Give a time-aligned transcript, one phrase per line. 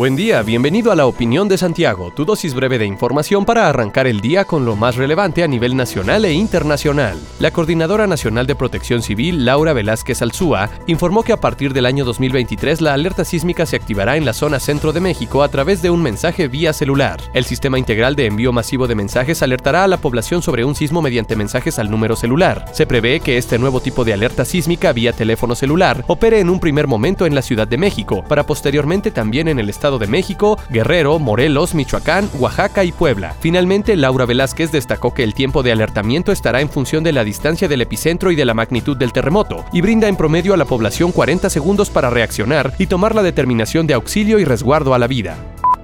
[0.00, 4.06] Buen día, bienvenido a la Opinión de Santiago, tu dosis breve de información para arrancar
[4.06, 7.18] el día con lo más relevante a nivel nacional e internacional.
[7.38, 12.06] La Coordinadora Nacional de Protección Civil, Laura Velázquez Alzúa, informó que a partir del año
[12.06, 15.90] 2023 la alerta sísmica se activará en la zona centro de México a través de
[15.90, 17.20] un mensaje vía celular.
[17.34, 21.02] El sistema integral de envío masivo de mensajes alertará a la población sobre un sismo
[21.02, 22.64] mediante mensajes al número celular.
[22.72, 26.58] Se prevé que este nuevo tipo de alerta sísmica vía teléfono celular opere en un
[26.58, 30.58] primer momento en la Ciudad de México, para posteriormente también en el estado de México,
[30.70, 33.34] Guerrero, Morelos, Michoacán, Oaxaca y Puebla.
[33.40, 37.68] Finalmente, Laura Velázquez destacó que el tiempo de alertamiento estará en función de la distancia
[37.68, 41.12] del epicentro y de la magnitud del terremoto, y brinda en promedio a la población
[41.12, 45.36] 40 segundos para reaccionar y tomar la determinación de auxilio y resguardo a la vida.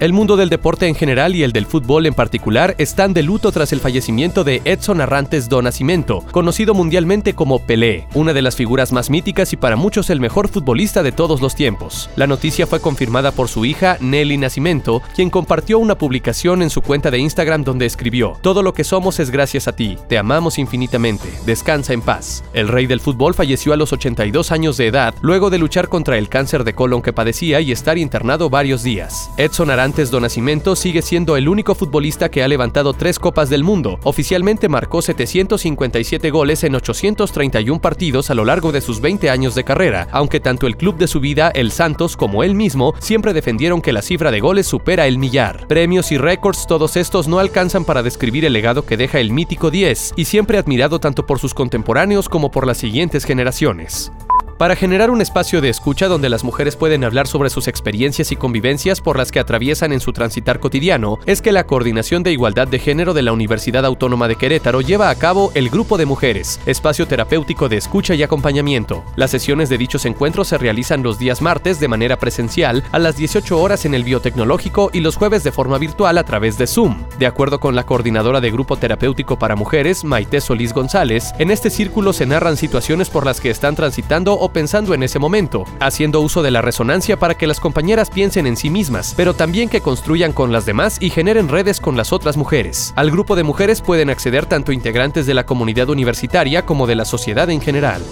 [0.00, 3.50] El mundo del deporte en general y el del fútbol en particular están de luto
[3.50, 8.54] tras el fallecimiento de Edson Arrantes do Nascimento, conocido mundialmente como Pelé, una de las
[8.54, 12.10] figuras más míticas y para muchos el mejor futbolista de todos los tiempos.
[12.14, 16.80] La noticia fue confirmada por su hija Nelly Nascimento, quien compartió una publicación en su
[16.80, 20.60] cuenta de Instagram donde escribió: Todo lo que somos es gracias a ti, te amamos
[20.60, 22.44] infinitamente, descansa en paz.
[22.52, 26.18] El rey del fútbol falleció a los 82 años de edad luego de luchar contra
[26.18, 29.28] el cáncer de colon que padecía y estar internado varios días.
[29.38, 33.64] Edson antes do Nascimento sigue siendo el único futbolista que ha levantado tres Copas del
[33.64, 33.98] Mundo.
[34.02, 39.64] Oficialmente marcó 757 goles en 831 partidos a lo largo de sus 20 años de
[39.64, 43.80] carrera, aunque tanto el club de su vida, el Santos, como él mismo, siempre defendieron
[43.80, 45.66] que la cifra de goles supera el millar.
[45.68, 49.70] Premios y récords, todos estos no alcanzan para describir el legado que deja el mítico
[49.70, 54.12] 10, y siempre admirado tanto por sus contemporáneos como por las siguientes generaciones
[54.58, 58.36] para generar un espacio de escucha donde las mujeres pueden hablar sobre sus experiencias y
[58.36, 62.66] convivencias por las que atraviesan en su transitar cotidiano, es que la Coordinación de Igualdad
[62.66, 66.58] de Género de la Universidad Autónoma de Querétaro lleva a cabo el Grupo de Mujeres,
[66.66, 69.04] espacio terapéutico de escucha y acompañamiento.
[69.14, 73.16] Las sesiones de dichos encuentros se realizan los días martes de manera presencial a las
[73.16, 77.04] 18 horas en el biotecnológico y los jueves de forma virtual a través de Zoom.
[77.20, 81.70] De acuerdo con la coordinadora de Grupo Terapéutico para Mujeres, Maite Solís González, en este
[81.70, 86.20] círculo se narran situaciones por las que están transitando o pensando en ese momento, haciendo
[86.20, 89.80] uso de la resonancia para que las compañeras piensen en sí mismas, pero también que
[89.80, 92.92] construyan con las demás y generen redes con las otras mujeres.
[92.96, 97.04] Al grupo de mujeres pueden acceder tanto integrantes de la comunidad universitaria como de la
[97.04, 98.02] sociedad en general.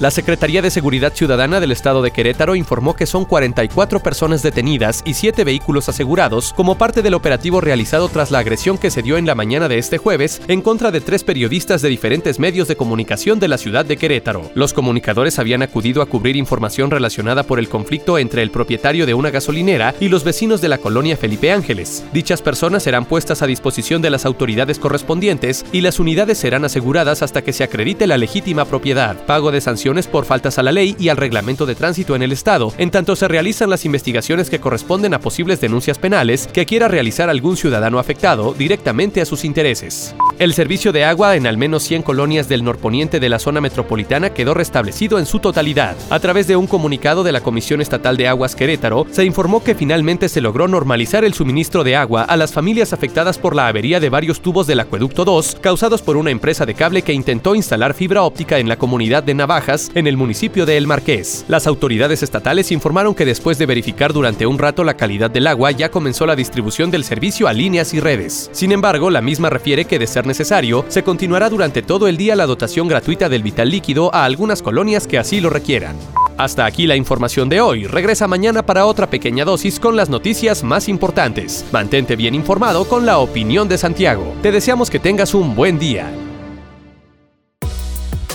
[0.00, 5.02] La Secretaría de Seguridad Ciudadana del Estado de Querétaro informó que son 44 personas detenidas
[5.04, 9.16] y 7 vehículos asegurados como parte del operativo realizado tras la agresión que se dio
[9.16, 12.76] en la mañana de este jueves en contra de tres periodistas de diferentes medios de
[12.76, 14.48] comunicación de la ciudad de Querétaro.
[14.54, 19.14] Los comunicadores habían acudido a cubrir información relacionada por el conflicto entre el propietario de
[19.14, 22.04] una gasolinera y los vecinos de la colonia Felipe Ángeles.
[22.12, 27.22] Dichas personas serán puestas a disposición de las autoridades correspondientes y las unidades serán aseguradas
[27.22, 29.60] hasta que se acredite la legítima propiedad, pago de
[30.06, 33.16] por faltas a la ley y al reglamento de tránsito en el Estado, en tanto
[33.16, 37.98] se realizan las investigaciones que corresponden a posibles denuncias penales que quiera realizar algún ciudadano
[37.98, 40.14] afectado directamente a sus intereses.
[40.38, 44.30] El servicio de agua en al menos 100 colonias del norponiente de la zona metropolitana
[44.30, 45.96] quedó restablecido en su totalidad.
[46.10, 49.74] A través de un comunicado de la Comisión Estatal de Aguas Querétaro, se informó que
[49.74, 53.98] finalmente se logró normalizar el suministro de agua a las familias afectadas por la avería
[53.98, 57.92] de varios tubos del acueducto 2, causados por una empresa de cable que intentó instalar
[57.92, 61.46] fibra óptica en la comunidad de Navajas en el municipio de El Marqués.
[61.48, 65.72] Las autoridades estatales informaron que después de verificar durante un rato la calidad del agua
[65.72, 68.50] ya comenzó la distribución del servicio a líneas y redes.
[68.52, 72.36] Sin embargo, la misma refiere que de ser necesario, se continuará durante todo el día
[72.36, 75.96] la dotación gratuita del vital líquido a algunas colonias que así lo requieran.
[76.36, 77.88] Hasta aquí la información de hoy.
[77.88, 81.64] Regresa mañana para otra pequeña dosis con las noticias más importantes.
[81.72, 84.36] Mantente bien informado con la opinión de Santiago.
[84.40, 86.08] Te deseamos que tengas un buen día.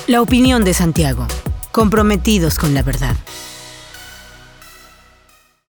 [0.08, 1.26] La opinión de Santiago.
[1.72, 3.16] Comprometidos con la verdad.